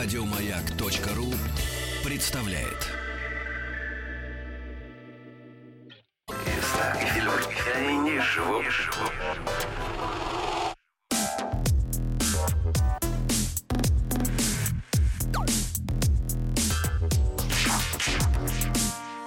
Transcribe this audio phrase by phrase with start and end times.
[0.00, 1.34] Радиомаяк.ру
[2.04, 2.86] представляет.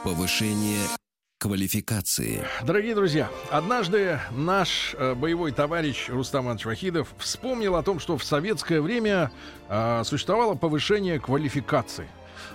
[0.06, 0.88] Повышение
[1.42, 2.46] квалификации.
[2.62, 8.23] Дорогие друзья, однажды наш э, боевой товарищ Рустам Иванович Вахидов вспомнил о том, что в
[8.23, 9.31] советское время
[9.67, 12.08] э, существовало повышение квалификации.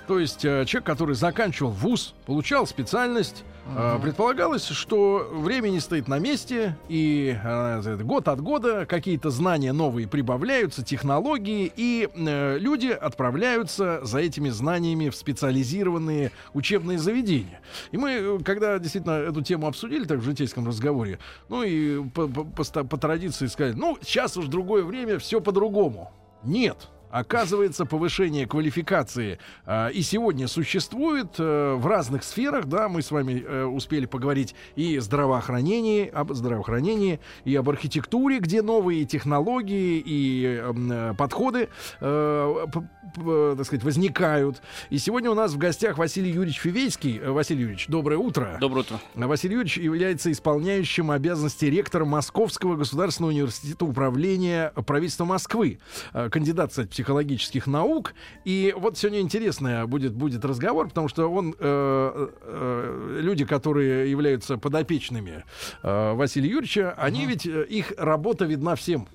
[0.06, 3.44] То есть э, человек, который заканчивал вуз, получал специальность,
[3.76, 9.72] э, предполагалось, что время не стоит на месте, и э, год от года какие-то знания
[9.72, 17.60] новые прибавляются, технологии, и э, люди отправляются за этими знаниями в специализированные учебные заведения.
[17.92, 22.26] И мы, э, когда действительно эту тему обсудили так в житейском разговоре, ну и по,
[22.28, 26.12] по- по ста- по традиции сказали, ну, сейчас уж другое время, все по-другому.
[26.44, 26.88] Нет.
[27.10, 32.66] Оказывается, повышение квалификации э, и сегодня существует э, в разных сферах.
[32.66, 38.38] Да, мы с вами э, успели поговорить и о здравоохранении, об здравоохранении, и об архитектуре,
[38.40, 41.68] где новые технологии и э, подходы,
[42.00, 44.60] э, п- п- так сказать, возникают.
[44.90, 47.18] И сегодня у нас в гостях Василий Юрьевич Фивейский.
[47.18, 48.56] Э, Василий Юрьевич, доброе утро.
[48.60, 48.98] Доброе утро.
[49.14, 55.78] Василий Юрьевич является исполняющим обязанности ректора Московского государственного университета управления правительства Москвы,
[56.12, 58.14] э, кандидат, кстати, психологических наук.
[58.46, 64.56] И вот сегодня интересный будет, будет разговор, потому что он, э, э, люди, которые являются
[64.56, 65.44] подопечными
[65.82, 69.08] э, Василия Юрьевича, они ведь, э, их работа видна всем.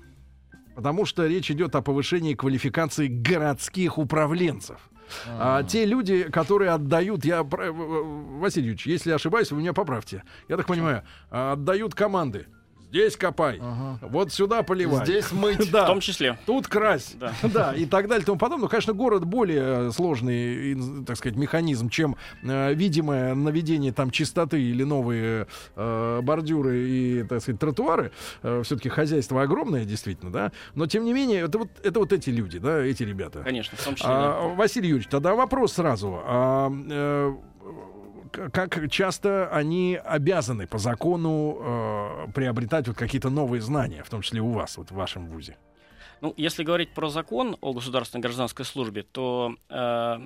[0.76, 4.78] Потому что речь идет о повышении квалификации городских управленцев.
[5.26, 10.22] А те люди, которые отдают, я, э, Василий Юрьевич, если ошибаюсь, вы меня поправьте.
[10.48, 12.46] Я так понимаю, а, отдают команды.
[12.92, 13.58] Здесь копай,
[14.02, 15.02] вот сюда поливай.
[15.06, 15.70] Здесь мыть.
[15.72, 15.84] да.
[15.84, 16.36] В том числе.
[16.44, 17.32] Тут крась, Да.
[17.42, 18.64] да, и так далее, и тому подобное.
[18.64, 24.60] Ну, конечно, город более э, сложный, так сказать, механизм, чем э, видимое наведение там чистоты
[24.60, 28.12] или новые э, бордюры и, так сказать, тротуары.
[28.42, 30.52] все-таки хозяйство огромное, действительно, да.
[30.74, 33.40] Но тем не менее, это вот, это вот эти люди, да, эти ребята.
[33.42, 34.10] Конечно, в том числе.
[34.12, 34.54] А, да.
[34.54, 36.20] Василий Юрьевич, тогда вопрос сразу.
[36.26, 37.32] А, э,
[38.32, 44.40] как часто они обязаны по закону э, приобретать вот какие-то новые знания, в том числе
[44.40, 45.56] у вас, вот в вашем вузе?
[46.20, 50.18] Ну, если говорить про закон о государственной гражданской службе, то э,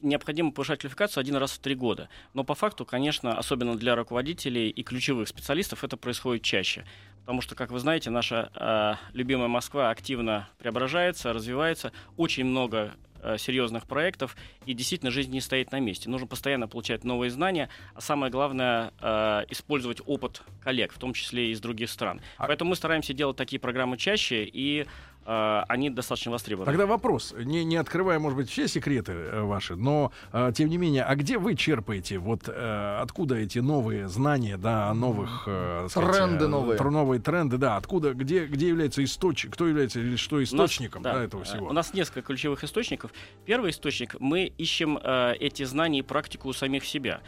[0.00, 2.08] необходимо повышать квалификацию один раз в три года.
[2.34, 6.84] Но по факту, конечно, особенно для руководителей и ключевых специалистов, это происходит чаще.
[7.20, 11.92] Потому что, как вы знаете, наша э, любимая Москва активно преображается, развивается.
[12.16, 12.92] Очень много
[13.38, 14.36] серьезных проектов,
[14.66, 16.08] и действительно жизнь не стоит на месте.
[16.10, 21.48] Нужно постоянно получать новые знания, а самое главное э, использовать опыт коллег, в том числе
[21.48, 22.20] и из других стран.
[22.36, 24.86] А- Поэтому мы стараемся делать такие программы чаще, и э,
[25.26, 26.70] они достаточно востребованы.
[26.70, 30.76] Тогда вопрос, не, не открывая, может быть, все секреты э, ваши, но, э, тем не
[30.76, 35.44] менее, а где вы черпаете, вот э, откуда эти новые знания, да, о новых...
[35.46, 36.78] э, сказать, Тренды э, новые.
[36.78, 40.48] Про новые тренды, да, откуда, где, где является источник, кто является или что У нас-
[40.48, 41.68] источником да, да, этого э, всего?
[41.68, 43.12] У нас несколько ключевых источников.
[43.46, 47.20] Первый источник мы ищем э, эти знания и практику у самих себя.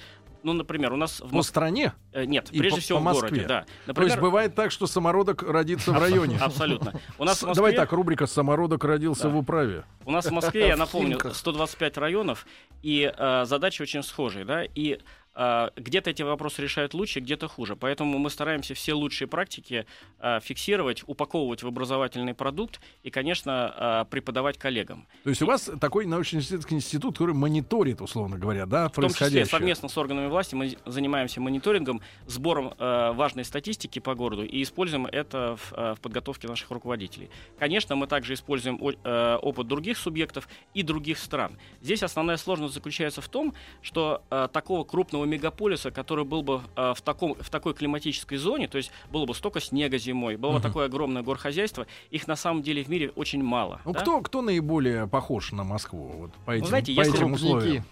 [0.47, 1.93] Ну, например, у нас в По Мос- стране?
[2.13, 3.29] э, нет, и прежде по- всего по в Москве.
[3.31, 3.61] городе, да.
[3.63, 6.39] То есть Например, бывает так, что самородок родится в районе?
[6.39, 6.93] абсолютно.
[7.19, 9.29] У нас в Москве- Давай так, рубрика «Самородок родился Да.
[9.31, 9.83] в управе».
[10.05, 11.35] У нас в Москве, я В напомню, Химках.
[11.35, 12.47] 125 районов,
[12.85, 15.01] и э, задачи очень схожие, да, и
[15.37, 17.77] где-то эти вопросы решают лучше, где-то хуже.
[17.77, 19.85] Поэтому мы стараемся все лучшие практики
[20.19, 25.07] э, фиксировать, упаковывать в образовательный продукт и, конечно, э, преподавать коллегам.
[25.25, 29.19] То есть у вас такой научно-исследовательский институт, который мониторит, условно говоря, да, В том числе
[29.19, 29.47] происходящее?
[29.47, 35.57] совместно с органами власти мы занимаемся мониторингом, сбором важной статистики по городу и используем это
[35.57, 37.29] в, подготовке наших руководителей.
[37.59, 41.59] Конечно, мы также используем опыт других субъектов и других стран.
[41.83, 44.23] Здесь основная сложность заключается в том, что
[44.53, 48.91] такого крупного мегаполиса, который был бы э, в, таком, в такой климатической зоне, то есть
[49.11, 50.63] было бы столько снега зимой, было бы Мгм.
[50.63, 53.81] такое огромное горхозяйство, их на самом деле в мире очень мало.
[53.85, 54.01] Ну, да?
[54.01, 57.85] кто, кто наиболее похож на Москву вот, по этим, знаете, по если этим условиям?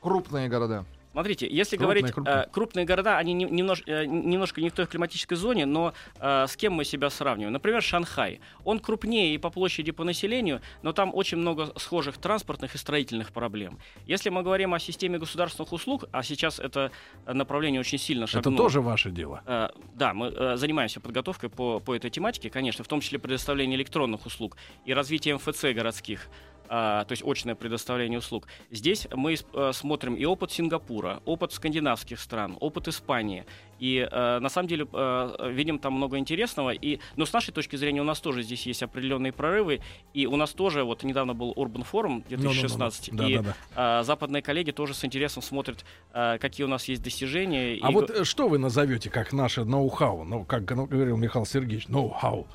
[0.00, 0.84] Крупные города.
[1.12, 2.36] Смотрите, если Крупные, говорить крупные.
[2.36, 6.46] э, крупные города, они не- немнож- э, немножко не в той климатической зоне, но э,
[6.48, 7.52] с кем мы себя сравниваем?
[7.52, 8.40] Например, Шанхай.
[8.64, 12.78] Он крупнее и по площади, и по населению, но там очень много схожих транспортных и
[12.78, 13.78] строительных проблем.
[14.06, 16.90] Если мы говорим о системе государственных услуг, а сейчас это
[17.26, 18.56] направление очень сильно Это шагнуло.
[18.56, 19.42] тоже ваше дело.
[19.46, 23.76] Э, Да, мы э, занимаемся подготовкой по, по этой тематике, конечно, в том числе предоставление
[23.76, 24.56] электронных услуг
[24.86, 26.28] и развитие МФЦ городских.
[26.68, 28.46] А, то есть очное предоставление услуг.
[28.70, 33.44] Здесь мы э, смотрим и опыт Сингапура, опыт скандинавских стран, опыт Испании.
[33.78, 36.70] И э, на самом деле э, видим там много интересного.
[36.70, 39.80] И, но с нашей точки зрения у нас тоже здесь есть определенные прорывы.
[40.14, 43.28] И у нас тоже, вот недавно был Urban Forum 2016, Ну, ну, ну, ну.
[43.28, 44.00] и Да, да, да.
[44.00, 47.78] э, западные коллеги тоже с интересом смотрят, э, какие у нас есть достижения.
[47.82, 50.24] А и вот э, что вы назовете как наше ноу-хау?
[50.24, 52.46] Ну, как ну, говорил Михаил Сергеевич, ноу-хау.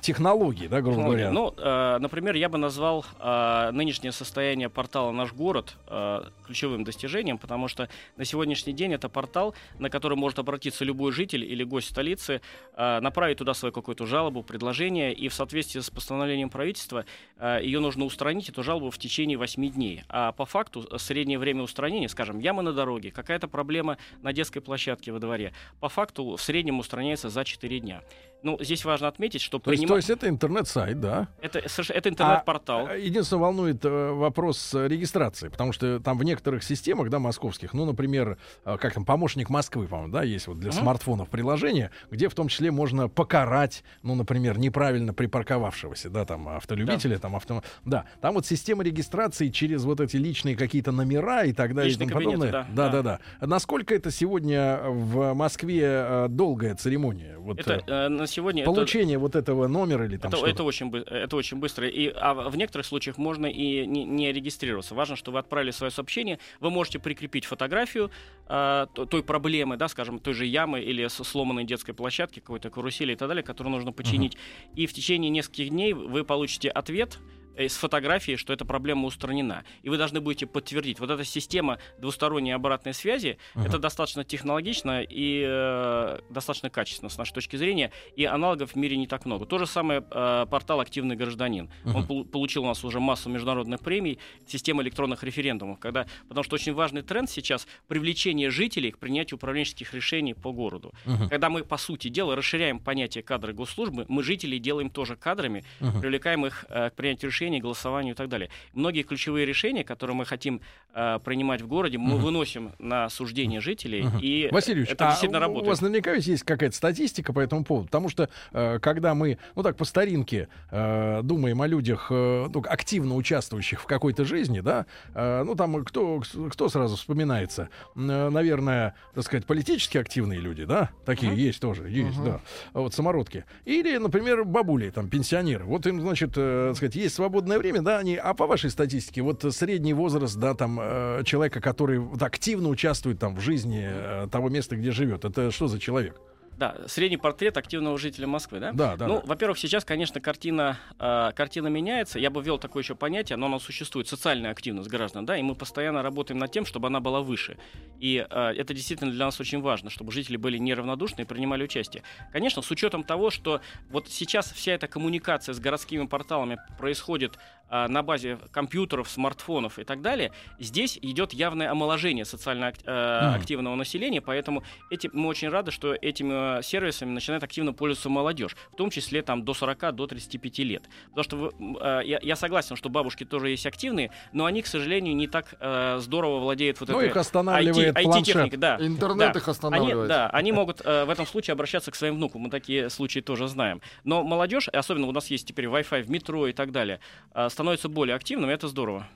[0.00, 1.22] Технологии, да, грубо технологии.
[1.24, 1.32] говоря.
[1.32, 7.38] Ну, э, например, я бы назвал э, нынешнее состояние портала «Наш город» э, ключевым достижением,
[7.38, 11.88] потому что на сегодняшний день это портал, на который может обратиться любой житель или гость
[11.88, 12.40] столицы,
[12.74, 17.04] э, направить туда свою какую-то жалобу, предложение, и в соответствии с постановлением правительства
[17.36, 20.02] э, ее нужно устранить, эту жалобу, в течение 8 дней.
[20.08, 24.60] А по факту э, среднее время устранения, скажем, яма на дороге, какая-то проблема на детской
[24.60, 28.02] площадке во дворе, по факту в среднем устраняется за 4 дня.
[28.42, 31.28] Ну, здесь важно отметить, что то, есть, то есть это интернет-сайт, да?
[31.40, 32.86] это, это интернет-портал.
[32.88, 37.84] А, единственное, волнует э, вопрос регистрации, потому что там в некоторых системах, да, московских, ну,
[37.84, 40.78] например, э, как там, помощник Москвы, по-моему, да, есть вот для Мгм.
[40.78, 47.18] смартфонов приложение, где в том числе можно покарать, ну, например, неправильно припарковавшегося, да, там, автолюбителя,
[47.18, 47.62] там, авто...
[47.84, 52.06] Да, там вот система регистрации через вот эти личные какие-то номера и так далее Личные
[52.06, 52.66] и тому кабинеты, подобное.
[52.76, 53.46] да, да, да, да.
[53.46, 57.36] Насколько это сегодня в Москве э, долгая церемония?
[57.38, 60.52] Вот, Это э, сегодня это- получение вот этого номера или там это, что-то?
[60.52, 61.88] это очень это очень быстро.
[61.88, 64.94] И а в некоторых случаях можно и не, не регистрироваться.
[64.94, 66.38] Важно, что вы отправили свое сообщение.
[66.60, 68.10] Вы можете прикрепить фотографию
[68.46, 73.12] э, то- той проблемы, да, скажем, той же ямы или сломанной детской площадки, какой-то карусели
[73.12, 74.36] и так далее, которую нужно починить.
[74.74, 77.18] И в течение нескольких дней вы получите ответ
[77.66, 79.64] с фотографией, что эта проблема устранена.
[79.82, 81.00] И вы должны будете подтвердить.
[81.00, 87.32] Вот эта система двусторонней обратной связи, это достаточно технологично и э, достаточно качественно с нашей
[87.34, 89.46] точки зрения, и аналогов в мире не так много.
[89.46, 91.70] То же самое э, портал «Активный гражданин».
[91.84, 96.54] Он полу- получил у нас уже массу международных премий, система электронных референдумов, когда, потому что
[96.54, 100.92] очень важный тренд сейчас— привлечение жителей к принятию управленческих решений по городу.
[101.06, 101.28] Мгм.
[101.28, 106.00] Когда мы, по сути дела, расширяем понятие кадры госслужбы, мы жителей делаем тоже кадрами, Мгм.
[106.00, 108.50] привлекаем их э, к принятию решений, голосованию и так далее.
[108.74, 110.60] Многие ключевые решения, которые мы хотим
[110.94, 112.22] э, принимать в городе, мы Мгм.
[112.24, 114.18] выносим на суждение жителей, Мгм.
[114.20, 115.68] и Василий Ильич, это а действительно у работает.
[115.68, 119.76] вас наверняка есть какая-то статистика по этому поводу, потому что э, когда мы, ну так
[119.76, 125.42] по старинке, э, думаем о людях, э, ну, активно участвующих в какой-то жизни, да, э,
[125.44, 127.98] ну там кто, кто сразу вспоминается, э,
[128.30, 131.40] наверное, так сказать, политически активные люди, да, такие Мгм.
[131.40, 132.40] есть тоже, есть, да,
[132.72, 137.58] вот самородки, или, например, бабули, там пенсионеры, вот им, значит, э, так сказать, есть свободное
[137.58, 142.00] время, да, они, а по вашей статистике, вот средний возраст, да, там э, человека, который
[142.20, 146.18] активно участвует там в жизни э, того места, где живет, это что за человек?
[146.58, 148.72] Да, средний портрет активного жителя Москвы, да?
[148.72, 149.26] Да, да, ну, да.
[149.26, 152.18] во-первых, сейчас, конечно, картина, э, картина меняется.
[152.18, 155.54] Я бы ввел такое еще понятие, но оно существует, социальная активность граждан, да, и мы
[155.54, 157.58] постоянно работаем над тем, чтобы она была выше.
[158.00, 162.02] И э, это действительно для нас очень важно, чтобы жители были неравнодушны и принимали участие.
[162.32, 163.60] Конечно, с учетом того, что
[163.90, 167.38] вот сейчас вся эта коммуникация с городскими порталами происходит
[167.70, 172.90] на базе компьютеров, смартфонов и так далее, здесь идет явное омоложение социально э,
[173.36, 178.56] активного населения, поэтому эти, мы очень рады, что этими э, сервисами начинает активно пользоваться молодежь,
[178.72, 180.82] в том числе там до 40, до 35 лет.
[181.10, 184.66] Потому что вы- э, я, я согласен, что бабушки тоже есть активные, но они, к
[184.66, 188.24] сожалению, не так э, здорово владеют вот Ну, этой их останавливает IT, планшет.
[188.26, 188.76] техникой, да.
[188.80, 189.38] Интернет Да.
[189.38, 190.08] их Они, останавливает.
[190.08, 192.42] да, они могут э, в этом случае обращаться к своим внукам.
[192.42, 193.80] Мы такие случаи тоже знаем.
[194.04, 197.00] Но молодежь, особенно у нас есть теперь Wi-Fi в метро и так далее,
[197.34, 199.08] э, становится более активным, и это здорово.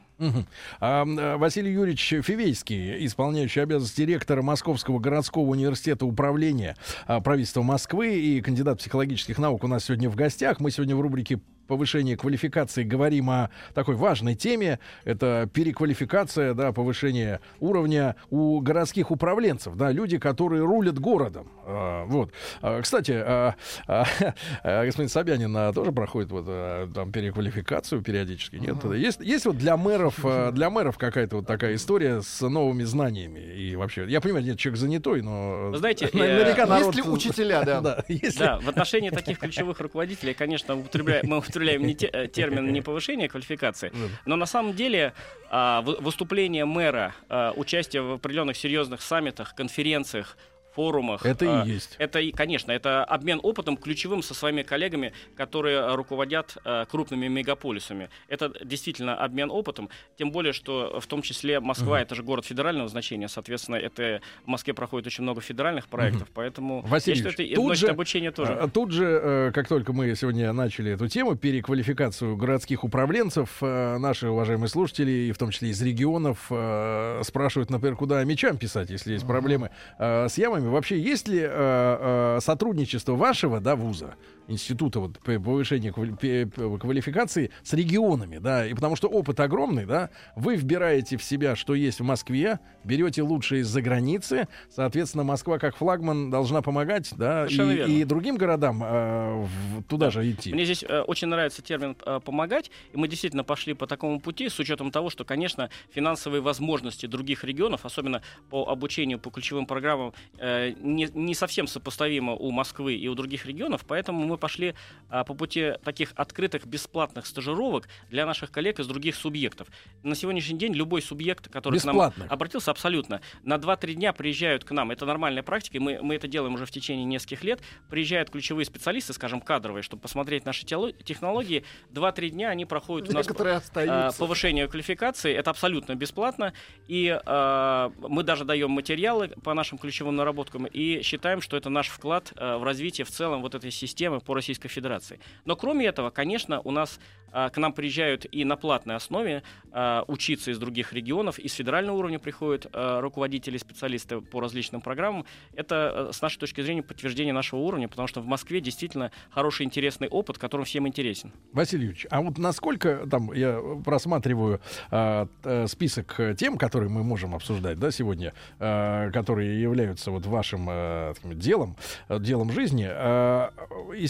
[0.81, 1.05] А,
[1.37, 8.79] Василий Юрьевич Фивейский, исполняющий обязанности ректора Московского городского университета управления а, правительства Москвы и кандидат
[8.79, 10.59] психологических наук у нас сегодня в гостях.
[10.59, 11.41] Мы сегодня в рубрике
[11.73, 14.79] повышение квалификации говорим о такой важной теме.
[15.05, 21.49] Это переквалификация, да, повышение уровня у городских управленцев, да, люди, которые рулят городом.
[21.65, 22.31] А, вот.
[22.61, 23.55] А, кстати, а,
[23.87, 24.05] а,
[24.63, 28.85] а, господин Собянин а, тоже проходит вот а, там переквалификацию периодически, нет?
[28.85, 33.41] Есть, есть вот для мэров, а, для мэров какая-то вот такая история с новыми знаниями
[33.41, 34.05] и вообще.
[34.09, 36.95] Я понимаю, нет, человек занятой, но Вы знаете, э, наверняка народ.
[36.95, 37.81] Есть ли учителя, да?
[37.81, 42.29] Да, если- Да, в отношении таких ключевых руководителей, конечно, употребляем, мы употребляем не те- э,
[42.29, 43.93] термин не повышение квалификации,
[44.27, 45.13] но на самом деле
[45.55, 50.37] а, вы- выступление мэра, а, участие в определенных серьезных саммитах, конференциях,
[50.75, 51.25] форумах.
[51.25, 51.97] Это и а, есть.
[51.99, 58.09] Это, конечно, это обмен опытом ключевым со своими коллегами, которые а, руководят а, крупными мегаполисами.
[58.29, 62.89] Это действительно обмен опытом, тем более, что в том числе Москва это же город федерального
[62.89, 67.57] значения, соответственно, это в Москве проходит очень много федеральных проектов, поэтому Василий я считаю, это
[67.57, 68.53] тут же, обучение тоже.
[68.55, 73.99] а, Тут же, э, как только мы сегодня начали эту тему, переквалификацию городских управленцев, э,
[73.99, 78.91] наши уважаемые слушатели, и в том числе из регионов, э, спрашивают, например, куда мечам писать,
[78.91, 80.62] если есть проблемы э, с ямами.
[80.63, 84.15] Вами, вообще есть ли э, э, сотрудничество вашего, да, вуза,
[84.49, 91.17] института вот повышения квалификации с регионами, да, и потому что опыт огромный, да, вы вбираете
[91.17, 96.63] в себя, что есть в Москве, берете лучшее из-за границы, соответственно, Москва как флагман должна
[96.63, 100.53] помогать, да, и, и другим городам э, в- туда же идти.
[100.53, 104.49] Мне здесь э, очень нравится термин э, «помогать», и мы действительно пошли по такому пути
[104.49, 110.13] с учетом того, что, конечно, финансовые возможности других регионов, особенно по обучению по ключевым программам,
[110.39, 114.75] э, не, не совсем сопоставимы у Москвы и у других регионов, поэтому мы пошли
[115.09, 119.69] а, по пути таких открытых бесплатных стажировок для наших коллег из других субъектов.
[120.03, 124.71] На сегодняшний день любой субъект, который к нам обратился, абсолютно, на 2-3 дня приезжают к
[124.73, 128.65] нам, это нормальная практика, мы, мы это делаем уже в течение нескольких лет, приезжают ключевые
[128.65, 133.59] специалисты, скажем, кадровые, чтобы посмотреть наши технологии, 2-3 дня они проходят у нас Некоторые а,
[133.59, 134.19] остаются.
[134.19, 136.53] повышение квалификации, это абсолютно бесплатно,
[136.89, 141.89] и а, мы даже даем материалы по нашим ключевым наработкам и считаем, что это наш
[141.89, 145.19] вклад а, в развитие в целом вот этой системы по Российской Федерации.
[145.45, 146.99] Но кроме этого, конечно, у нас
[147.35, 151.55] а, к нам приезжают и на платной основе а, учиться из других регионов, и с
[151.55, 155.25] федерального уровня приходят а, руководители, специалисты по различным программам.
[155.55, 159.65] Это, а, с нашей точки зрения, подтверждение нашего уровня, потому что в Москве действительно хороший,
[159.65, 161.33] интересный опыт, который всем интересен.
[161.53, 164.61] Василий Юрьевич, а вот насколько там я просматриваю
[164.91, 170.67] т- список э, тем, которые мы можем обсуждать, да, сегодня, которые являются вот вашим
[171.15, 171.77] таким делом,
[172.09, 172.87] делом жизни.
[172.89, 173.53] а,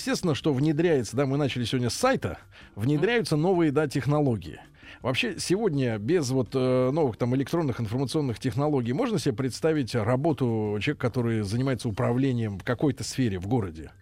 [0.02, 2.38] естественно, что внедряется, да, мы начали сегодня с сайта,
[2.74, 4.60] внедряются новые, да, технологии.
[5.00, 11.06] Вообще сегодня без вот э, новых там электронных информационных технологий можно себе представить работу человека,
[11.08, 13.92] который занимается управлением в какой-то сфере в городе?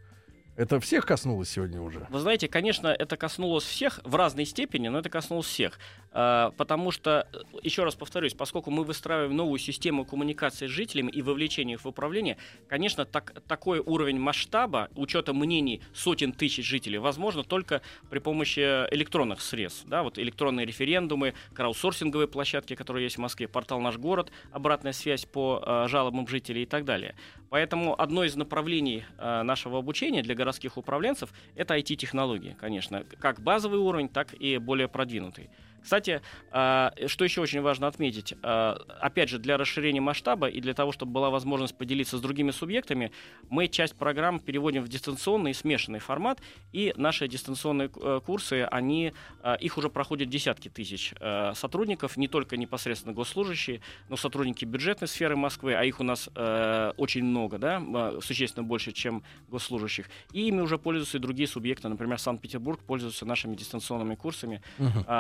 [0.57, 2.07] Это всех коснулось сегодня уже?
[2.11, 5.79] Вы знаете, конечно, это коснулось всех в разной степени, но это коснулось всех.
[6.13, 11.11] А, Потому что, э, еще раз повторюсь, поскольку мы выстраиваем новую систему коммуникации с жителями
[11.11, 12.37] и вовлечения их в управление,
[12.69, 18.61] конечно, так, такой уровень масштаба, учета мнений сотен тысяч жителей, возможно только при помощи
[18.93, 19.85] электронных средств.
[19.87, 25.27] Да, вот электронные референдумы, краудсорсинговые площадки, которые есть в Москве, портал «Наш город», обратная связь
[25.27, 27.15] по э, жалобам жителей и так далее.
[27.51, 33.79] Поэтому одно из направлений э, нашего обучения для городских управленцев это IT-технологии, конечно, как базовый
[33.79, 35.51] уровень, так и более продвинутый.
[35.83, 36.21] Кстати,
[36.51, 40.93] а, что еще очень важно отметить, а, опять же, для расширения масштаба и для того,
[40.93, 43.13] чтобы была возможность поделиться с другими субъектами,
[43.49, 46.41] мы часть программ переводим в дистанционный и смешанный формат,
[46.73, 52.29] и наши дистанционные э, курсы, они, а, их уже проходят десятки тысяч э, сотрудников, не
[52.29, 57.59] только непосредственно госслужащие, но сотрудники бюджетной сферы Москвы, а их у нас э, очень много,
[57.59, 60.07] да, а, существенно больше, чем госслужащих.
[60.33, 64.63] И ими уже пользуются и другие субъекты, например, Санкт-Петербург пользуется нашими дистанционными курсами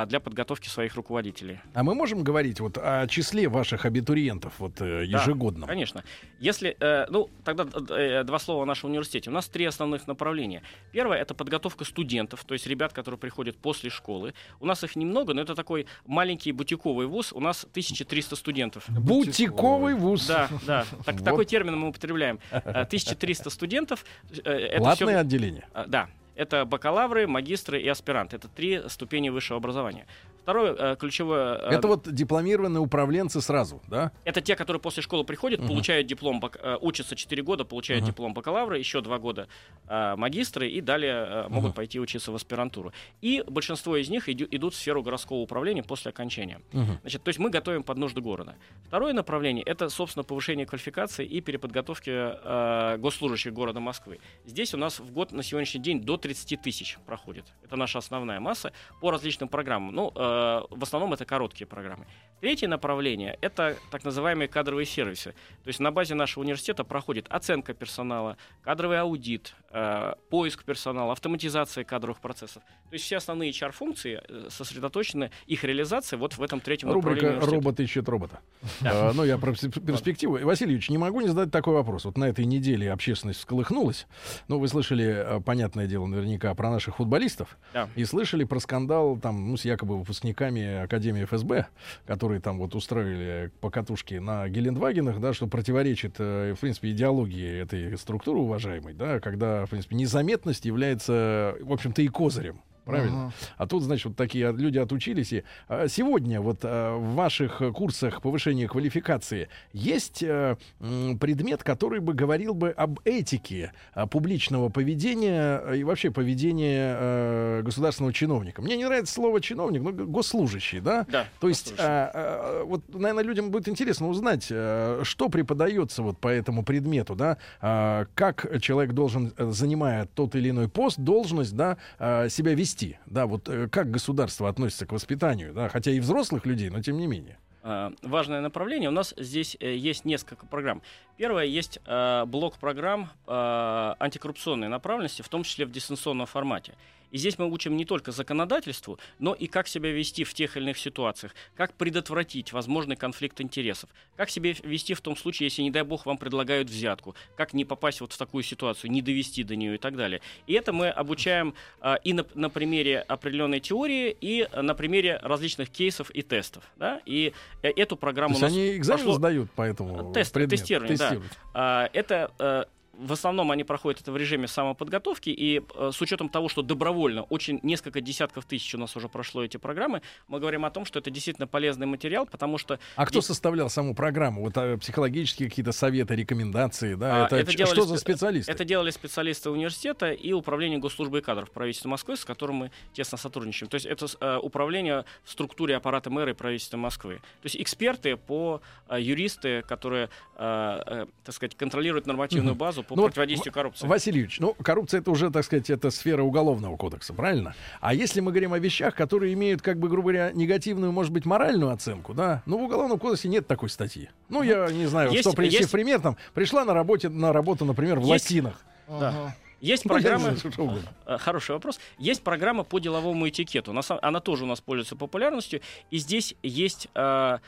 [0.06, 1.60] для подготовки своих руководителей.
[1.74, 5.18] А мы можем говорить вот о числе ваших абитуриентов вот э, Да?
[5.66, 6.02] Конечно.
[6.40, 9.30] Если, э, ну, тогда э, два слова о нашем университете.
[9.30, 10.62] У нас три основных направления.
[10.92, 14.34] Первое это подготовка студентов, то есть ребят, которые приходят после школы.
[14.60, 17.32] У нас их немного, но это такой маленький бутиковый вуз.
[17.32, 18.84] У нас 1300 студентов.
[18.88, 20.26] Бутиковый вуз.
[20.26, 20.84] Да, да.
[21.04, 21.24] Так- Вот.
[21.24, 22.40] Такой термин мы употребляем.
[22.50, 24.04] Э, 1300 студентов.
[24.42, 25.66] это Платное всё- отделение.
[25.86, 26.08] Да,
[26.40, 28.36] это бакалавры, магистры и аспиранты.
[28.36, 30.06] Это три ступени высшего образования.
[30.42, 31.56] Второе э, ключевое...
[31.56, 34.10] э, Это вот дипломированные управленцы сразу, да?
[34.24, 35.68] это те, которые после школы приходят, Мгм.
[35.68, 38.10] получают диплом, э, учатся 4 года, получают Мгм.
[38.12, 39.48] диплом бакалавра, еще 2 года
[39.86, 41.72] э, магистры и далее э, могут Мгм.
[41.74, 42.92] пойти учиться в аспирантуру.
[43.20, 46.60] И большинство из них идю- идут в сферу городского управления после окончания.
[46.72, 46.98] Мгм.
[47.02, 48.54] Значит, то есть мы готовим под нужды города.
[48.86, 54.18] Второе направление это, собственно, повышение квалификации и переподготовки э, госслужащих города Москвы.
[54.46, 57.44] Здесь у нас в год на сегодняшний день до 30 тысяч проходит.
[57.64, 59.94] Это наша основная масса по различным программам.
[59.94, 62.06] Ну, э, в основном это короткие программы.
[62.40, 65.30] Третье направление это так называемые кадровые сервисы.
[65.62, 71.84] То есть на базе нашего университета проходит оценка персонала, кадровый аудит, э, поиск персонала, автоматизация
[71.84, 72.62] кадровых процессов.
[72.88, 77.38] То есть все основные HR-функции э, сосредоточены, их реализация вот в этом третьем Рубрика.
[77.40, 78.40] «Робот ищет робота».
[78.84, 80.38] А, Ну, я про перспективу.
[80.42, 82.04] Василий Юрьевич, не могу не задать такой вопрос.
[82.04, 84.06] Вот на этой неделе общественность всколыхнулась.
[84.48, 87.58] Ну, вы слышали, э, понятное дело, наверняка про наших футболистов.
[87.72, 87.88] Да.
[87.96, 91.66] И слышали про скандал там, ну, с якобы выпускниками Академии ФСБ,
[92.06, 97.96] которые там вот устроили покатушки на Гелендвагенах, да, что противоречит, э, в принципе, идеологии этой
[97.98, 102.60] структуры уважаемой, да, когда, в принципе, незаметность является, в общем-то, и козырем.
[102.84, 103.26] Правильно?
[103.26, 103.32] Ага.
[103.58, 105.32] А тут, значит, вот такие люди отучились.
[105.32, 112.00] И а, сегодня вот а, в ваших курсах повышения квалификации есть а, м, предмет, который
[112.00, 118.62] бы говорил бы об этике а, публичного поведения а, и вообще поведения а, государственного чиновника.
[118.62, 121.06] Мне не нравится слово чиновник, но госслужащий, да?
[121.08, 121.26] Да.
[121.40, 126.28] То есть, а, а, вот, наверное, людям будет интересно узнать, а, что преподается вот по
[126.28, 131.76] этому предмету, да, А, как человек должен, э, занимая тот или иной пост, должность, да,
[131.98, 132.69] а, себя вести,
[133.06, 136.98] да, вот э, как государство относится к воспитанию, да, хотя и взрослых людей, но тем
[136.98, 137.38] не менее.
[137.62, 138.88] А, важное направление.
[138.88, 140.82] У нас здесь э, есть несколько программ.
[141.16, 146.74] Первое есть э, блок программ антикоррупционной направленности, в том числе в дистанционном формате.
[147.10, 150.64] И здесь мы учим не только законодательству, но и как себя вести в тех или
[150.64, 155.70] иных ситуациях, как предотвратить возможный конфликт интересов, как себя вести в том случае, если, не
[155.70, 159.56] дай бог, вам предлагают взятку, как не попасть вот в такую ситуацию, не довести до
[159.56, 160.20] нее и так далее.
[160.46, 165.70] И это мы обучаем а, и на, на примере определенной теории, и на примере различных
[165.70, 166.64] кейсов и тестов.
[166.76, 167.00] Да?
[167.06, 170.32] И э, эту То программу есть у нас они экзамен прошло- сдают по этому Тест-
[170.32, 170.56] предмету?
[170.62, 171.08] тестирование, да.
[171.08, 171.32] Тестируют.
[171.54, 172.64] А, Это э,
[173.00, 177.22] в основном они проходят это в режиме самоподготовки, и э, с учетом того, что добровольно,
[177.22, 180.98] очень несколько десятков тысяч у нас уже прошло эти программы, мы говорим о том, что
[180.98, 184.42] это действительно полезный материал, потому что А кто составлял саму программу?
[184.42, 187.24] Вот а, психологические какие-то советы, рекомендации, да?
[187.24, 188.52] А, это это делали что за спе- специалисты?
[188.52, 193.16] Это делали специалисты университета и управление госслужбы и кадров правительства Москвы, с которым мы тесно
[193.16, 193.70] сотрудничаем.
[193.70, 197.16] То есть это э, управление в структуре аппарата мэра и правительства Москвы.
[197.16, 202.96] То есть эксперты по э, юристы, которые, э, э, так сказать, контролируют нормативную базу по
[202.96, 203.86] Ну вот противодействию коррупции.
[203.86, 207.54] Василий Юрьевич, ну, коррупция это уже, так сказать, это сфера уголовного кодекса, правильно?
[207.80, 211.24] А если мы говорим о вещах, которые имеют, как бы, грубо говоря, негативную, может быть,
[211.24, 212.42] моральную оценку, да?
[212.46, 214.10] Ну, в уголовном кодексе нет такой статьи.
[214.28, 217.32] Ну, я не знаю, Есть- что привести есть- в пример, там, пришла на, работе, на
[217.32, 218.60] работу, например, в Есть- лосинах.
[218.88, 219.36] Ага.
[219.60, 220.88] Есть Ну, угодно.
[221.06, 221.78] Э, Хороший вопрос.
[221.98, 223.72] Есть программа по деловому этикету.
[224.02, 225.60] Она тоже у нас пользуется популярностью.
[225.90, 227.38] И здесь есть э,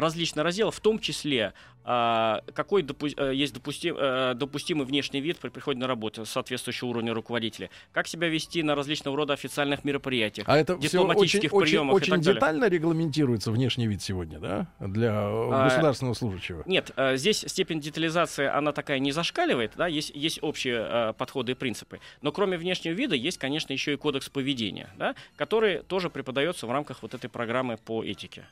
[0.00, 1.52] различные разделы, в том числе
[1.82, 6.88] а, какой допу- э, есть допустим, э, допустимый внешний вид при приходе на работу соответствующего
[6.88, 11.70] уровня руководителя, как себя вести на различного рода официальных мероприятиях, А это очень, дипломатических очень,
[11.70, 12.34] приемах и очень так далее.
[12.34, 14.66] детально регламентируется внешний вид сегодня, да?
[14.78, 16.62] Для А, государственного служащего.
[16.66, 21.54] Нет, э, здесь степень детализации, она такая не зашкаливает, да, есть, есть общие подходы и
[21.54, 21.98] принципы.
[22.20, 26.70] Но кроме внешнего вида есть, конечно, еще и кодекс поведения, да, который тоже преподается в
[26.70, 28.44] рамках вот этой программы по этике.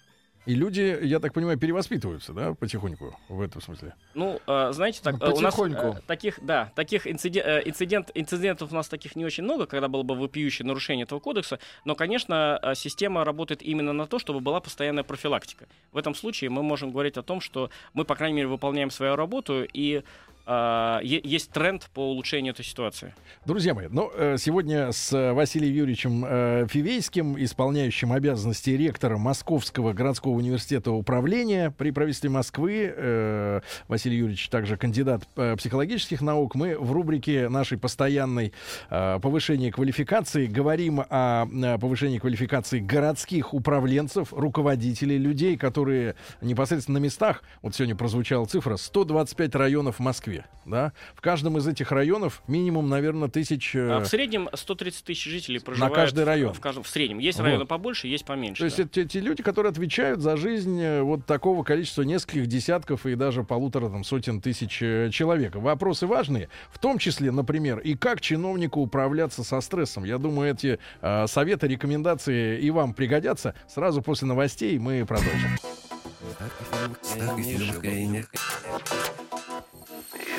[0.48, 3.92] И люди, я так понимаю, перевоспитываются, да, потихоньку в этом смысле.
[4.14, 5.86] Ну, э, знаете, так, э, у нас Потихоньку.
[5.98, 9.88] э, таких, да, таких инциден- э, инцидент, инцидентов у нас таких не очень много, когда
[9.88, 14.40] было бы вопиющее нарушение этого кодекса, но, конечно, э, система работает именно на то, чтобы
[14.40, 15.66] была постоянная профилактика.
[15.92, 19.16] В этом случае мы можем говорить о том, что мы, по крайней мере, выполняем свою
[19.16, 20.02] работу, и
[20.48, 23.14] э, есть тренд по улучшению этой ситуации.
[23.44, 29.92] Друзья мои, ну, э, сегодня с э, Василием Юрьевичем э, Фивейским, исполняющим обязанности ректора Московского
[29.92, 36.78] городского университета управления при правительстве Москвы, э, Василий Юрьевич также кандидат э, психологических наук, мы
[36.78, 38.52] в рубрике нашей постоянной
[38.90, 41.46] э, повышения квалификации говорим о
[41.78, 49.54] повышении квалификации городских управленцев, руководителей, людей, которые непосредственно на местах, вот сегодня прозвучала цифра, 125
[49.54, 53.74] районов в Москве, да, в каждом из этих районов минимум, наверное, тысяч...
[53.74, 56.52] э, А в среднем 130 тысяч жителей проживают каждый район.
[56.52, 57.18] В, каждом, в среднем.
[57.18, 57.44] Есть Вот.
[57.44, 58.60] районы побольше, есть поменьше.
[58.60, 58.82] То есть да.
[58.84, 63.14] это те, те люди, которые отвечают за жизнь э, вот такого количества нескольких десятков и
[63.14, 65.56] даже полутора там, сотен тысяч э, человек.
[65.56, 70.04] Вопросы важные, в том числе, например, и как чиновнику управляться со стрессом.
[70.04, 73.54] Я думаю, эти э, советы, рекомендации и вам пригодятся.
[73.68, 75.58] Сразу после новостей мы продолжим.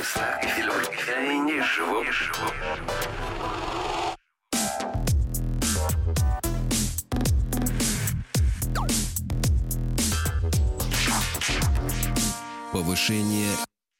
[0.10, 0.74] Фильм
[1.06, 2.04] крайне живу.
[12.72, 13.52] Повышение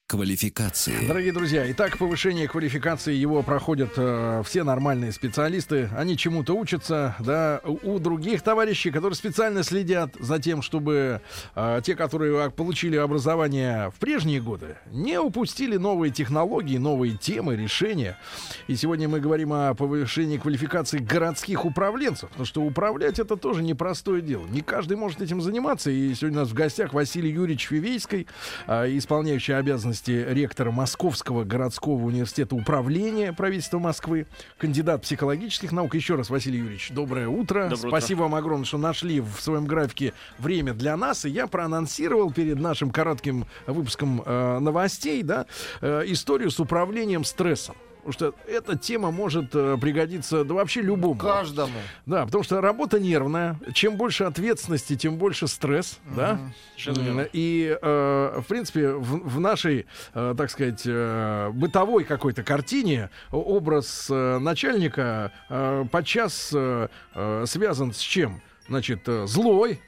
[0.10, 1.06] квалификации.
[1.06, 5.88] Дорогие друзья, итак, повышение квалификации его проходят э, все нормальные специалисты.
[5.95, 7.62] Они чему-то учатся, да.
[7.63, 11.22] У других товарищей, которые специально следят за тем, чтобы
[11.54, 18.17] э, те, которые получили образование в прежние годы, не упустили новые технологии, новые темы, решения.
[18.65, 24.24] И сегодня мы говорим о повышении квалификации городских управленцев, потому что управлять это тоже непростое
[24.24, 24.48] дело.
[24.48, 25.91] Не каждый может этим заниматься.
[25.91, 28.26] И сегодня у нас в гостях Василий Юрьевич Фивейский,
[28.65, 35.96] э, исполняющий обязанности ректора Московского городского университета управления правительства Москвы, кандидат психологических наук.
[35.96, 37.70] Еще раз, Василий Юрьевич, доброе утро.
[37.70, 41.26] Доброе Спасибо вам огромное, что нашли в своем графике время для нас.
[41.26, 45.46] И я проанонсировал перед нашим коротким выпуском э, новостей, да,
[45.82, 47.76] э, историю с управлением стрессом.
[48.04, 51.16] Потому что эта тема может э, пригодиться да вообще любому.
[51.20, 51.74] Каждому.
[52.06, 53.60] Да, потому что работа нервная.
[53.74, 56.40] Чем больше ответственности, тем больше стресс, да.
[56.78, 57.22] Совершенно верно.
[57.22, 63.10] М, И, э, в принципе, в, в нашей, э, так сказать, э, бытовой какой-то картине
[63.32, 68.42] образ э, начальника э, подчас э, э, связан с чем?
[68.68, 69.82] Значит, э, злой,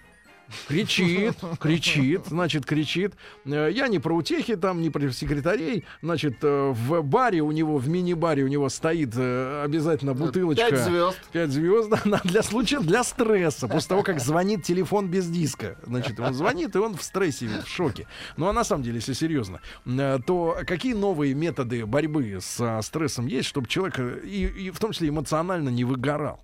[0.67, 3.13] кричит, кричит, значит, кричит.
[3.45, 5.85] Э, Я не про утехи там, не про секретарей.
[6.01, 10.69] Значит, э, в баре у него, в мини-баре у него стоит э, обязательно бутылочка.
[10.69, 11.19] Пять звезд.
[11.31, 13.67] Пять звезд, да, для случая, для стресса.
[13.67, 15.77] После того, как звонит телефон без диска.
[15.85, 18.07] Значит, он звонит, и он в стрессе, в шоке.
[18.37, 19.61] Ну, а на самом деле, если серьезно,
[20.25, 25.09] то какие новые методы борьбы с стрессом есть, чтобы человек, и, и в том числе
[25.09, 26.39] эмоционально, не выгорал?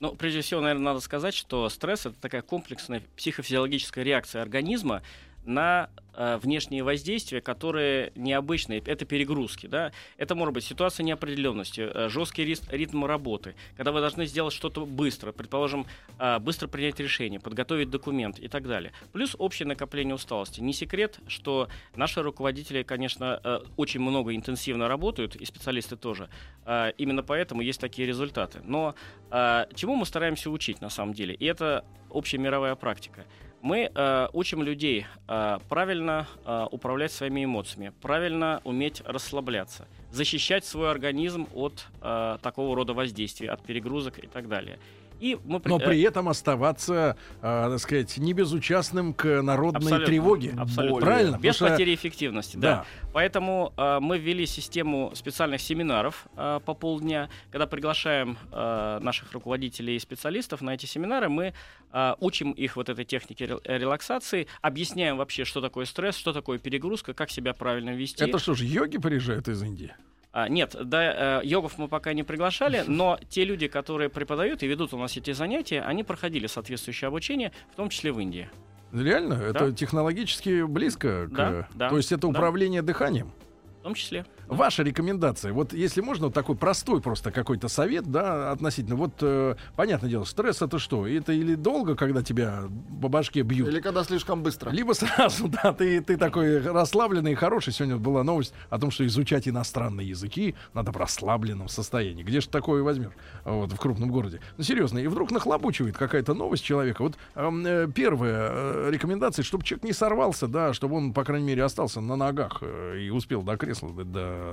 [0.00, 5.02] Ну, прежде всего, наверное, надо сказать, что стресс это такая комплексная психофизиологическая реакция организма
[5.44, 8.80] на э, внешние воздействия, которые необычные.
[8.84, 9.92] Это перегрузки, да.
[10.16, 14.86] Это может быть ситуация неопределенности, э, жесткий рис- ритм работы, когда вы должны сделать что-то
[14.86, 15.86] быстро, предположим,
[16.18, 18.92] э, быстро принять решение, подготовить документ и так далее.
[19.12, 20.60] Плюс общее накопление усталости.
[20.60, 26.28] Не секрет, что наши руководители, конечно, э, очень много интенсивно работают, и специалисты тоже.
[26.64, 28.60] Э, Именно поэтому есть такие результаты.
[28.64, 28.94] Но
[29.30, 31.34] э, чему мы стараемся учить на самом деле?
[31.34, 33.24] И это общая мировая практика.
[33.64, 40.90] Мы э, учим людей э, правильно э, управлять своими эмоциями, правильно уметь расслабляться, защищать свой
[40.90, 44.78] организм от э, такого рода воздействий, от перегрузок и так далее.
[45.24, 50.54] И мы Но при этом оставаться, э, так сказать, не безучастным к народной Абсолютно, тревоге.
[50.58, 51.00] абсолютно.
[51.00, 51.38] Правильно?
[51.38, 52.84] Без Потому что- потери эффективности, да.
[53.14, 57.30] Поэтому э, мы ввели систему специальных семинаров э, по полдня.
[57.50, 61.54] Когда приглашаем э, наших руководителей и специалистов на эти семинары, мы
[61.92, 66.58] э, учим их вот этой технике рел- релаксации, объясняем вообще, что такое стресс, что такое
[66.58, 68.22] перегрузка, как себя правильно вести.
[68.22, 69.94] Это что ж, йоги приезжают из Индии?
[70.36, 74.66] А, нет, да, э, йогов мы пока не приглашали, но те люди, которые преподают и
[74.66, 78.50] ведут у нас эти занятия, они проходили соответствующее обучение, в том числе в Индии.
[78.92, 79.34] Реально?
[79.34, 81.28] Это технологически близко?
[81.28, 82.28] к- Да, да, То есть это да.
[82.28, 83.30] управление дыханием?
[83.78, 84.26] В том числе.
[84.48, 89.56] Ваша рекомендация, вот если можно, вот такой простой просто какой-то совет, да, относительно, вот, э,
[89.76, 91.06] понятное дело, стресс это что?
[91.06, 92.64] Это или долго, когда тебя
[93.00, 93.68] по башке бьют?
[93.68, 94.70] Или когда слишком быстро.
[94.70, 97.72] Либо сразу, да, ты, ты такой расслабленный и хороший.
[97.72, 102.22] Сегодня была новость о том, что изучать иностранные языки надо в расслабленном состоянии.
[102.22, 103.12] Где же такое возьмешь?
[103.44, 104.40] Вот, в крупном городе.
[104.56, 104.98] Ну, серьезно.
[104.98, 107.02] И вдруг нахлобучивает какая-то новость человека.
[107.02, 111.46] Вот эм, э, первая э, рекомендация, чтобы человек не сорвался, да, чтобы он, по крайней
[111.48, 114.04] мере, остался на ногах э, и успел до кресла до-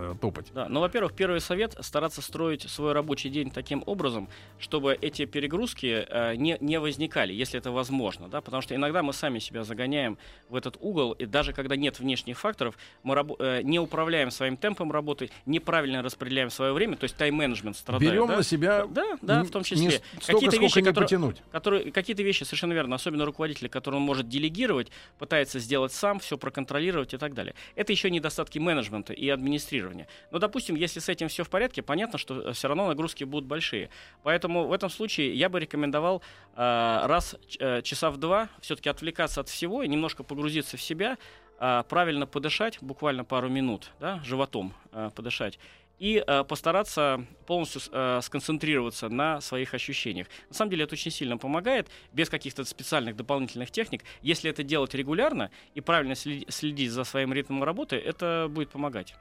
[0.10, 0.51] дотопать.
[0.54, 4.27] Да, ну, во-первых, первый совет стараться строить свой рабочий день таким образом,
[4.60, 9.13] чтобы эти перегрузки э, не, не возникали, если это возможно, да, потому что иногда мы
[9.13, 10.17] сами себя загоняем
[10.49, 14.58] в этот угол, и даже когда нет внешних факторов, мы рабо- э, не управляем своим
[14.58, 18.12] темпом работы, неправильно распределяем свое время, то есть тайм-менеджмент страдает.
[18.12, 18.38] Берем да?
[18.38, 20.01] на себя Да, да, в том числе.
[20.21, 21.41] столько, сколько не которые, потянуть.
[21.51, 26.38] которые, какие-то вещи совершенно верно, особенно руководитель, который он может делегировать, пытается сделать сам, все
[26.38, 27.56] проконтролировать и так далее.
[27.75, 29.30] Это еще недостатки менеджмента и
[29.71, 30.07] администрирования.
[30.31, 33.89] Но, допустим, если с этим все в порядке, понятно, что все равно нагрузки будут большие.
[34.23, 36.21] Поэтому в этом случае я бы рекомендовал
[36.55, 41.17] э, раз э, часа в два все-таки отвлекаться от всего и немножко погрузиться в себя,
[41.60, 45.60] э, правильно подышать, буквально пару минут, да, животом э, подышать
[46.01, 50.25] и э, постараться полностью э, сконцентрироваться на своих ощущениях.
[50.49, 54.03] На самом деле это очень сильно помогает, без каких-то специальных дополнительных техник.
[54.23, 59.13] Если это делать регулярно и правильно следить за своим ритмом работы, это будет помогать.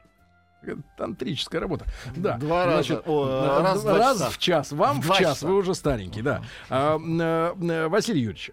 [0.96, 1.86] Тантрическая работа.
[2.16, 2.36] Да.
[2.38, 2.76] Два раза.
[2.84, 4.30] Значит, О, э, раз два раз часа.
[4.30, 4.72] в час.
[4.72, 5.34] Вам В в два час.
[5.36, 5.46] часа.
[5.46, 6.42] Вы уже старенький, да.
[6.68, 8.50] А, э, э, Василий Юрьевич,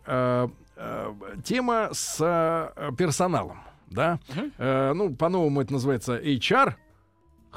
[1.43, 2.17] тема с
[2.97, 4.19] персоналом, да?
[4.57, 6.75] Э, Ну, по-новому это называется HR.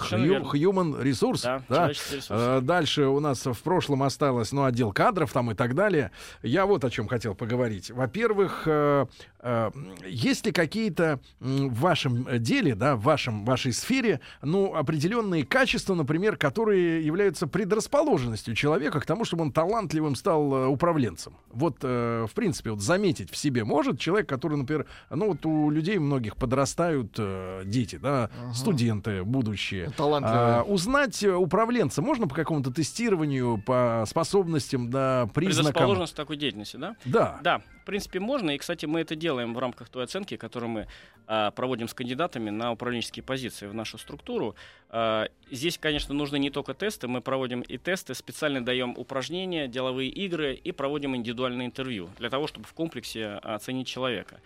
[0.01, 0.53] Хью-.
[0.53, 1.43] Human Resource.
[1.43, 1.89] Да, да?
[1.89, 2.27] ресурс.
[2.31, 6.11] Э, Дальше у нас в прошлом осталось, ну, отдел кадров там и так далее.
[6.43, 7.91] Я вот о чем хотел поговорить.
[7.91, 9.07] Во-первых, э,
[9.41, 9.71] э,
[10.07, 16.37] есть ли какие-то в вашем деле, да, в вашем, вашей сфере, ну, определенные качества, например,
[16.37, 21.35] которые являются предрасположенностью человека к тому, чтобы он талантливым стал управленцем?
[21.51, 25.71] Вот, э, в принципе, вот заметить в себе может человек, который, например, ну, вот у
[25.71, 27.19] людей многих подрастают
[27.65, 29.90] дети, да, студенты будущие.
[29.97, 30.41] Талантливые.
[30.41, 35.73] А, узнать э, управленца можно по какому-то тестированию, по способностям, да, признакам?
[35.73, 36.97] Предрасположенность такой деятельности, да?
[37.05, 37.41] Да.
[37.43, 38.51] Да, в принципе, можно.
[38.51, 40.87] И, кстати, мы это делаем в рамках той оценки, которую мы
[41.27, 44.57] а, проводим с кандидатами на управленческие позиции в нашу структуру.
[44.89, 47.09] А, здесь, конечно, нужны не только тесты.
[47.09, 52.47] Мы проводим и тесты, специально даем упражнения, деловые игры и проводим индивидуальные интервью для того,
[52.47, 54.41] чтобы в комплексе оценить человека.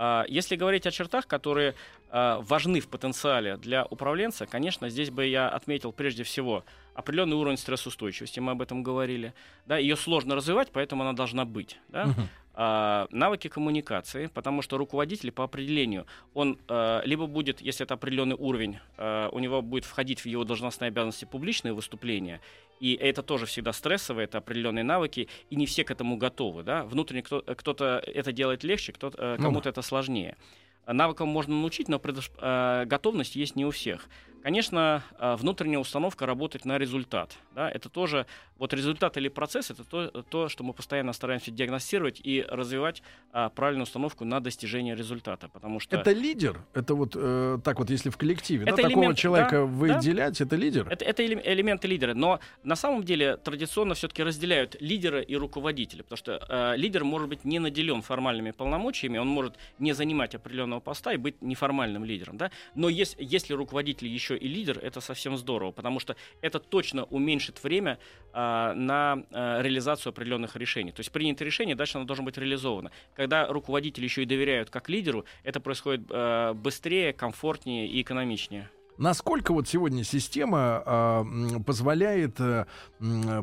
[0.00, 1.74] А, Если говорить о чертах, которые
[2.08, 6.64] а, важны в потенциале для управленца, конечно, здесь бы я отметил прежде всего
[6.98, 9.32] определенный уровень стрессоустойчивости, мы об этом говорили.
[9.66, 11.78] Да, ее сложно развивать, поэтому она должна быть.
[11.88, 12.06] Да?
[12.06, 12.28] Мгм.
[12.54, 18.34] А, навыки коммуникации, потому что руководитель по определению, он а, либо будет, если это определенный
[18.34, 22.40] уровень, а, у него будет входить в его должностные обязанности публичные выступления,
[22.80, 26.64] и это тоже всегда стрессово, это определенные навыки, и не все к этому готовы.
[26.64, 26.82] Да?
[26.82, 30.36] Внутренне кто- кто-то это делает легче, кто-то, э, Ну кому-то это сложнее.
[30.84, 34.08] Навыкам можно научить, но э, готовность есть не у всех.
[34.42, 37.36] Конечно, э, внутренняя установка работать на результат.
[37.54, 37.68] Да?
[37.70, 42.44] Это тоже, вот результат или процесс, это то, то, что мы постоянно стараемся диагностировать и
[42.48, 45.48] развивать а, правильную установку на достижение результата.
[45.48, 46.60] Потому что Это лидер?
[46.72, 50.40] Это вот э, так вот, если в коллективе, да, Это такого элемент, человека да, выделять,
[50.40, 50.88] это лидер?
[50.88, 56.02] Это, это элем- элементы лидера, но на самом деле традиционно все-таки разделяют лидера и руководителя,
[56.04, 60.80] потому что э, лидер может быть не наделен формальными полномочиями, он может не занимать определенного
[60.80, 62.50] поста и быть неформальным лидером, да.
[62.74, 67.62] Но ес- если руководитель еще и лидер, это совсем здорово, потому что это точно уменьшит
[67.62, 67.98] время
[68.32, 70.92] а, на а, реализацию определенных решений.
[70.92, 72.90] То есть принято решение, дальше оно должно быть реализовано.
[73.14, 78.70] Когда руководители еще и доверяют как лидеру, это происходит а, быстрее, комфортнее и экономичнее.
[78.98, 80.82] Насколько вот сегодня система
[81.24, 82.66] м, позволяет э,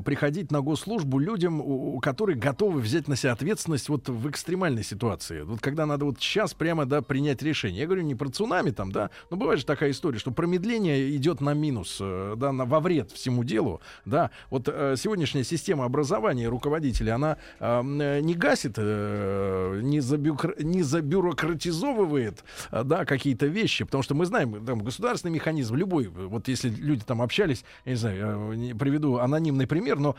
[0.03, 4.83] приходить на госслужбу людям, у, у которые готовы взять на себя ответственность вот в экстремальной
[4.83, 5.43] ситуации?
[5.43, 7.79] Вот когда надо вот сейчас прямо да, принять решение.
[7.79, 11.39] Я говорю не про цунами там, да, но бывает же такая история, что промедление идет
[11.39, 14.31] на минус, э, да, на, во вред всему делу, да.
[14.49, 20.83] Вот э, сегодняшняя система образования руководителей, она э, э, не гасит, э, не, забюкр- не
[20.83, 26.69] забюрократизовывает, э, да, какие-то вещи, потому что мы знаем, там, государственный механизм любой, вот если
[26.69, 30.15] люди там общались, я не знаю, приведу анонимный пример, но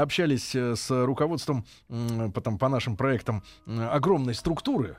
[0.00, 1.64] общались э, с руководством
[2.34, 4.96] потом по нашим проектам огромной структуры,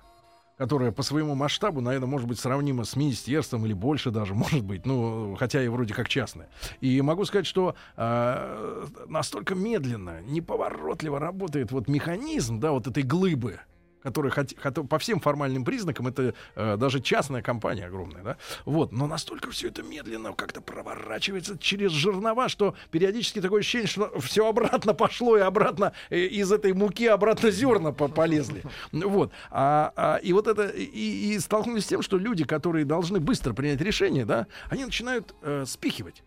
[0.60, 4.86] которая по своему масштабу, наверное, может быть сравнима с министерством или больше даже, может быть,
[4.86, 6.50] ну, хотя и вроде как частная.
[6.82, 13.62] И могу сказать, что э, настолько медленно, неповоротливо работает вот механизм, да, вот этой глыбы,
[14.04, 18.92] который хоть, хотя по всем формальным признакам это э, даже частная компания огромная, да, вот,
[18.92, 24.48] но настолько все это медленно как-то проворачивается через жернова, что периодически такое ощущение, что все
[24.48, 30.16] обратно пошло и обратно э, из этой муки обратно зерна по- полезли, вот, а, а,
[30.18, 34.26] и вот это и, и столкнулись с тем, что люди, которые должны быстро принять решение,
[34.26, 36.24] да, они начинают э, спихивать.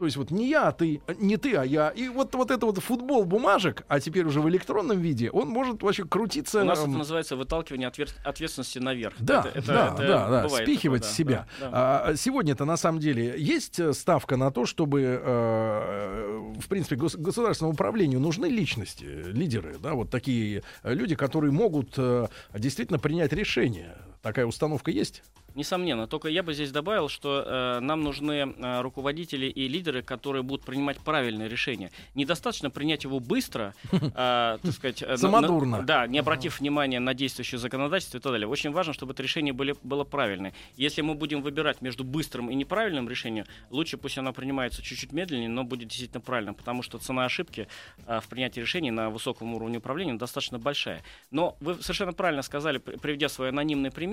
[0.00, 1.90] То есть вот не я, а ты, а не ты, а я.
[1.90, 5.82] И вот, вот это вот футбол бумажек, а теперь уже в электронном виде, он может
[5.82, 6.62] вообще крутиться.
[6.62, 7.92] У нас эм, это называется выталкивание
[8.24, 9.12] ответственности наверх.
[9.20, 11.46] да, Это- это- да, это да, да, спихивать такое, себя.
[11.60, 12.02] да, да.
[12.06, 17.18] А, сегодня-то на самом деле есть э, ставка на то, чтобы, э, в принципе, гос-
[17.18, 23.98] государственному управлению нужны личности, лидеры, да, вот такие люди, которые могут э, действительно принять решение.
[24.22, 25.22] Такая установка есть?
[25.56, 26.06] Несомненно.
[26.06, 30.64] Только я бы здесь добавил, что э, нам нужны э, руководители и лидеры, которые будут
[30.64, 31.90] принимать правильные решения.
[32.14, 35.78] Недостаточно принять его быстро, э, так сказать, э, Самодурно.
[35.78, 38.46] на- да, не обратив внимания на действующее законодательство и так далее.
[38.46, 40.54] Очень важно, чтобы это решение были, было правильное.
[40.76, 45.48] Если мы будем выбирать между быстрым и неправильным решением, лучше пусть оно принимается чуть-чуть медленнее,
[45.48, 47.66] но будет действительно правильным, потому что цена ошибки
[48.06, 51.02] э, в принятии решений на высоком уровне управления достаточно большая.
[51.32, 54.09] Но вы совершенно правильно сказали, при- приведя свой анонимный пример,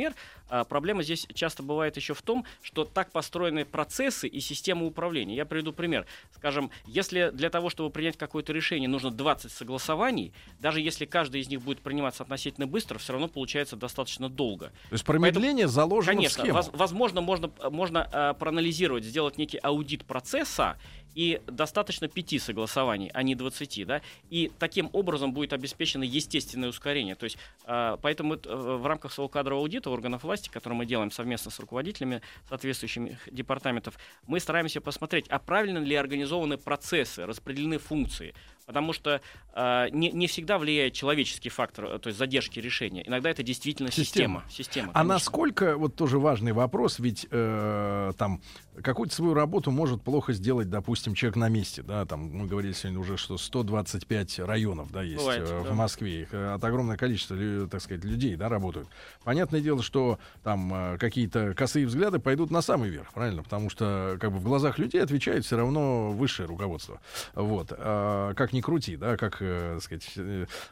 [0.50, 5.36] а, проблема здесь часто бывает еще в том, что так построены процессы и система управления.
[5.36, 6.06] Я приведу пример.
[6.36, 11.50] Скажем, если для того, чтобы принять какое-то решение, нужно 20 согласований, даже если каждый из
[11.50, 14.68] них будет приниматься относительно быстро, все равно получается достаточно долго.
[14.90, 16.58] То есть промедление заложено Конечно, в схему.
[16.58, 20.78] воз- возможно, можно, можно э, проанализировать, сделать некий аудит процесса,
[21.18, 27.16] и достаточно пяти согласований, а не 20, да, и таким образом будет обеспечено естественное ускорение.
[27.16, 30.86] То есть, э, поэтому это, э, в рамках своего кадрового аудита органов власти, который мы
[30.86, 33.98] делаем совместно с руководителями соответствующих департаментов,
[34.28, 38.34] мы стараемся посмотреть, а правильно ли организованы процессы, распределены функции.
[38.66, 39.22] Потому что
[39.54, 43.08] э, не, не всегда влияет человеческий фактор, э, то есть задержки решения.
[43.08, 44.44] Иногда это действительно Система.
[44.50, 44.68] система.
[44.68, 48.42] Система, А насколько, вот тоже важный вопрос, ведь э, там
[48.84, 53.00] какую-то свою работу может плохо сделать, допустим, человек на месте, да, там мы говорили сегодня
[53.00, 55.74] уже, что 125 районов, да, есть Бывает, э, в да.
[55.74, 57.38] Москве, их э, от огромное количество,
[57.68, 58.88] так сказать, людей, да, работают.
[59.24, 64.18] Понятное дело, что там э, какие-то косые взгляды пойдут на самый верх, правильно, потому что
[64.20, 67.00] как бы в глазах людей отвечает все равно высшее руководство,
[67.34, 70.18] вот, А, как ни крути, да, как, э, сказать,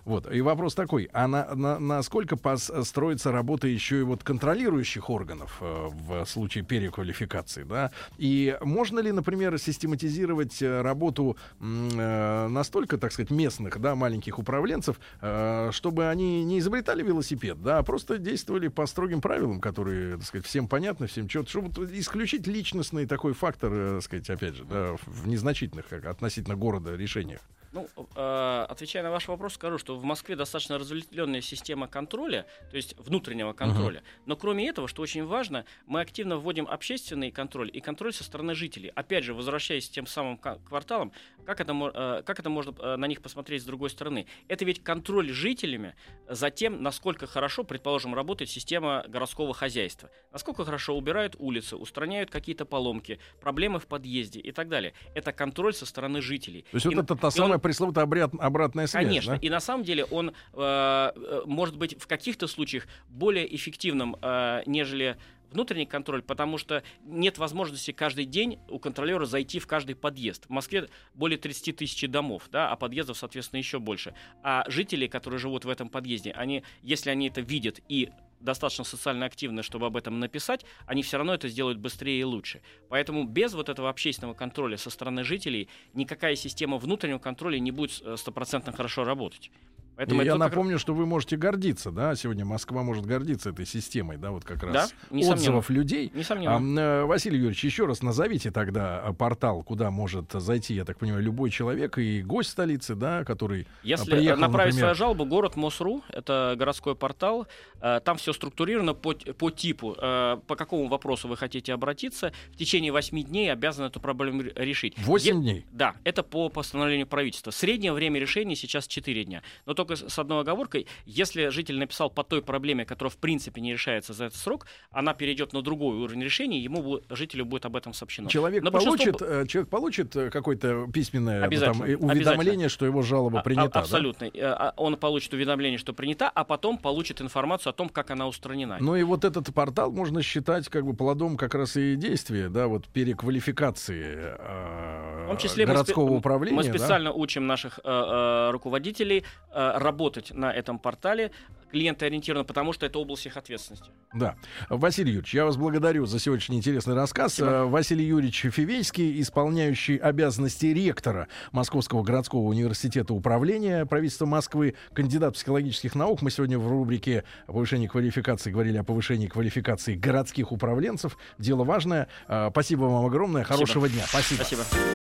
[0.05, 0.31] вот.
[0.31, 6.25] И вопрос такой, а на, на, насколько строится работа еще и вот контролирующих органов в
[6.25, 7.91] случае переквалификации, да?
[8.17, 14.99] И можно ли, например, систематизировать э, работу э, настолько, так сказать, местных, да, маленьких управленцев,
[15.21, 20.25] э, чтобы они не изобретали велосипед, да, а просто действовали по строгим правилам, которые, так
[20.25, 24.65] сказать, всем понятны, всем четко, чтобы исключить личностный такой фактор, э, так сказать, опять же,
[24.65, 27.41] да, в незначительных как, относительно города решениях.
[27.75, 32.77] Ну, э, отвечая на ваш вопрос, скажу, что в Москве достаточно разветвленная система контроля, то
[32.77, 33.99] есть внутреннего контроля.
[33.99, 34.23] Uh-huh.
[34.27, 38.55] Но кроме этого, что очень важно, мы активно вводим общественный контроль и контроль со стороны
[38.55, 38.93] жителей.
[38.95, 41.11] Опять же, возвращаясь к тем самым кварталам,
[41.45, 44.25] как это, э, как это можно э, на них посмотреть с другой стороны?
[44.47, 45.95] Это ведь контроль жителями
[46.29, 50.09] за тем, насколько хорошо, предположим, работает система городского хозяйства.
[50.31, 54.93] Насколько хорошо убирают улицы, устраняют какие-то поломки, проблемы в подъезде и так далее.
[55.13, 56.65] Это контроль со стороны жителей.
[56.71, 59.05] То есть и, вот это та самая пресловутая обряд, обратная связь.
[59.05, 59.33] Конечно.
[59.33, 59.39] Да?
[59.41, 64.61] И на самом деле он э, э, может быть в каких-то случаях более эффективным, э,
[64.67, 65.17] нежели
[65.51, 70.45] внутренний контроль, потому что нет возможности каждый день у контролера зайти в каждый подъезд.
[70.45, 74.13] В Москве более 30 тысяч домов, да, а подъездов, соответственно, еще больше.
[74.43, 79.25] А жители, которые живут в этом подъезде, они, если они это видят и достаточно социально
[79.25, 82.61] активны, чтобы об этом написать, они все равно это сделают быстрее и лучше.
[82.89, 88.01] Поэтому без вот этого общественного контроля со стороны жителей никакая система внутреннего контроля не будет
[88.03, 89.51] э, стопроцентно хорошо работать.
[89.95, 90.81] Поэтому я напомню, как...
[90.81, 94.93] что вы можете гордиться, да, сегодня Москва может гордиться этой системой, да, вот как раз
[95.09, 96.11] да, отзывов людей.
[96.13, 97.01] Несомненно.
[97.01, 101.23] А, Василий Юрьевич, еще раз назовите тогда э, портал, куда может зайти, я так понимаю,
[101.23, 104.95] любой человек и гость столицы, да, который э, Если приехал, направить например...
[104.95, 107.47] свою жалобу, город МОСРУ, это городской портал,
[107.79, 113.23] там все структурировано по, по типу, по какому вопросу вы хотите обратиться, в течение 8
[113.23, 114.97] дней обязаны эту проблему решить.
[114.97, 115.41] 8 е...
[115.41, 115.65] дней?
[115.71, 117.51] Да, это по постановлению правительства.
[117.51, 119.43] Среднее время решения сейчас 4 дня.
[119.65, 120.87] Но только только с одной оговоркой.
[121.05, 125.13] Если житель написал по той проблеме, которая в принципе не решается за этот срок, она
[125.13, 128.29] перейдет на другой уровень решения, ему жителю будет об этом сообщено.
[128.29, 129.45] Человек Но получит, большинство...
[129.45, 133.79] человек получит э, какое-то письменное там, уведомление, что его жалоба а, принята.
[133.79, 134.29] А, абсолютно.
[134.33, 134.73] Да?
[134.77, 138.77] Он получит уведомление, что принята, а потом получит информацию о том, как она устранена.
[138.79, 142.67] Ну и вот этот портал можно считать как бы плодом как раз и действия, да,
[142.67, 146.55] вот переквалификации э, в том числе городского мы, управления.
[146.55, 147.15] Мы специально да?
[147.15, 151.31] учим наших э, э, руководителей э, работать на этом портале
[151.71, 153.89] клиентоориентированно, потому что это область их ответственности.
[154.13, 154.35] Да.
[154.69, 157.33] Василий Юрьевич, я вас благодарю за сегодняшний интересный рассказ.
[157.33, 157.49] Спасибо.
[157.49, 165.95] Э, Василий Юрьевич Фивейский, исполняющий обязанности ректора Московского городского университета управления правительства Москвы, кандидат психологических
[165.95, 166.21] наук.
[166.21, 171.17] Мы сегодня в рубрике повышения квалификации говорили о повышении квалификации городских управленцев.
[171.37, 172.07] Дело важное.
[172.27, 173.43] Э, спасибо вам огромное.
[173.43, 173.89] Хорошего Спасибо.
[173.89, 174.07] дня.
[174.07, 174.43] Спасибо.
[174.43, 174.95] Спасибо.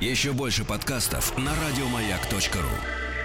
[0.00, 3.15] Еще больше подкастов на радиомаяк.ру.